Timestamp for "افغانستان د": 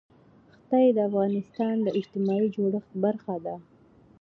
1.09-1.87